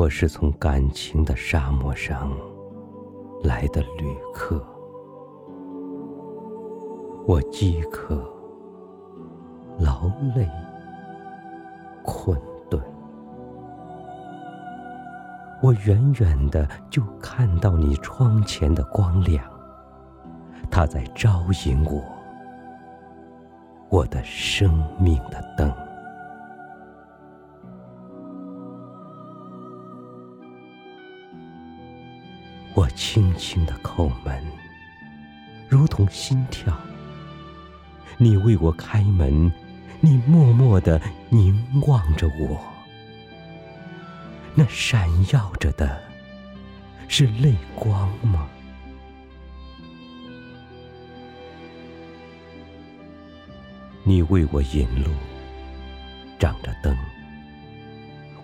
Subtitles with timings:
[0.00, 2.32] 我是从感情的沙漠上
[3.44, 4.66] 来的旅客，
[7.26, 8.16] 我饥渴、
[9.78, 10.48] 劳累、
[12.02, 12.40] 困
[12.70, 12.82] 顿，
[15.62, 19.44] 我远远的就看到你窗前的光亮，
[20.70, 22.02] 它在招引我，
[23.90, 25.70] 我的生命的灯。
[32.80, 34.42] 我轻轻的叩门，
[35.68, 36.74] 如同心跳。
[38.16, 39.52] 你为我开门，
[40.00, 40.98] 你默默的
[41.28, 42.58] 凝望着我。
[44.54, 46.02] 那闪耀着的，
[47.06, 48.48] 是泪光吗？
[54.04, 55.10] 你为我引路，
[56.38, 56.96] 掌着灯。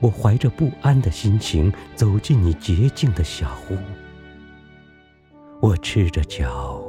[0.00, 3.78] 我怀着不安的心情走进你洁净的小屋。
[5.66, 6.80] 我赤着脚，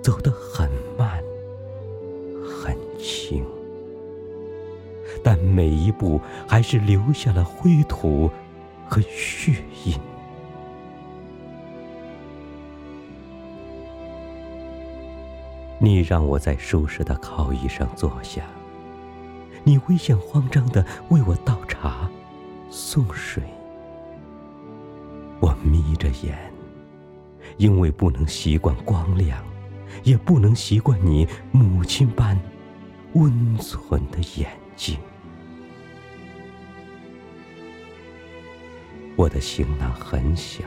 [0.00, 1.20] 走得很慢，
[2.48, 3.44] 很轻，
[5.24, 8.30] 但每一步还是留下了灰土
[8.88, 9.98] 和血印。
[15.80, 18.44] 你让我在舒适的靠椅上坐下，
[19.64, 22.08] 你微笑慌张的为我倒茶、
[22.70, 23.42] 送水，
[25.40, 26.53] 我眯着眼。
[27.56, 29.44] 因为不能习惯光亮，
[30.02, 32.38] 也不能习惯你母亲般
[33.12, 34.98] 温存的眼睛。
[39.16, 40.64] 我的行囊很小，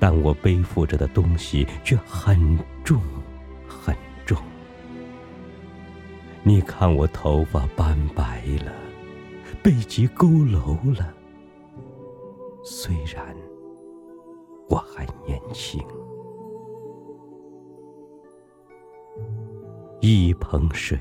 [0.00, 3.00] 但我背负着的东西却很重
[3.68, 3.94] 很
[4.26, 4.36] 重。
[6.42, 8.72] 你看我头发斑白了，
[9.62, 11.14] 背脊佝偻了，
[12.64, 13.41] 虽然。
[15.52, 15.80] 情，
[20.00, 20.98] 一盆水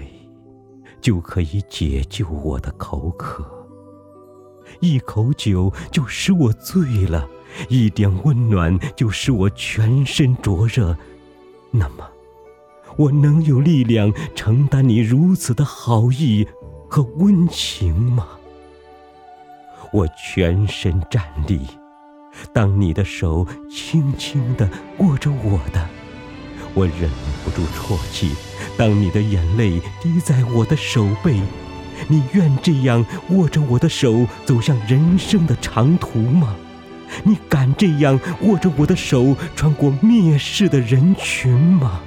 [1.00, 3.44] 就可以解救我的口渴，
[4.80, 7.28] 一口酒就使我醉了，
[7.70, 10.96] 一点温暖就使我全身灼热。
[11.72, 12.08] 那么，
[12.98, 16.48] 我能有力量承担你如此的好意
[16.90, 18.28] 和温情吗？
[19.92, 21.62] 我全身站立。
[22.54, 24.70] 当你的手轻轻地
[25.00, 25.88] 握着我的，
[26.74, 27.10] 我忍
[27.44, 28.32] 不住啜泣。
[28.78, 31.40] 当你的眼泪滴在我的手背，
[32.08, 36.56] 你愿这样握着我的手走向人生的长途吗？
[37.24, 42.02] 你敢这样握着我的手穿过蔑视的人群吗？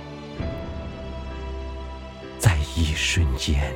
[2.39, 3.73] 在一瞬间，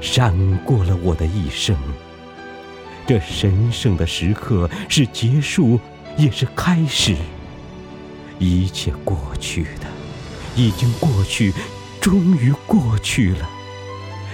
[0.00, 0.34] 闪
[0.64, 1.76] 过了我的一生。
[3.06, 5.78] 这神圣的时刻是结束，
[6.16, 7.14] 也是开始。
[8.38, 9.86] 一切过去的，
[10.56, 11.54] 已经过去，
[12.00, 13.48] 终于过去了。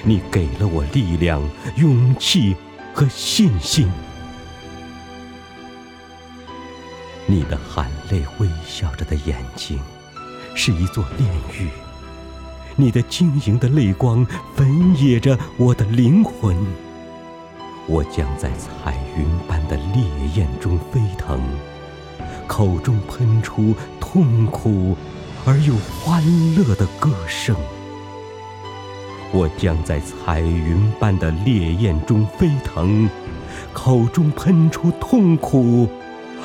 [0.03, 1.41] 你给了我力量、
[1.77, 2.57] 勇气
[2.95, 3.89] 和信心。
[7.27, 9.79] 你的含泪微笑着的眼睛，
[10.55, 11.69] 是一座炼狱。
[12.75, 16.57] 你的晶莹的泪光，焚野着我的灵魂。
[17.89, 20.05] 我将在彩云般的烈
[20.35, 21.41] 焰中飞腾，
[22.47, 24.97] 口中喷出痛苦
[25.45, 26.23] 而又欢
[26.55, 27.57] 乐的歌声。
[29.33, 33.09] 我将在彩云般的烈焰中飞腾，
[33.73, 35.89] 口中喷出痛苦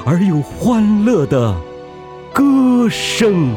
[0.05, 1.55] 而又欢乐的
[2.33, 3.53] 歌声。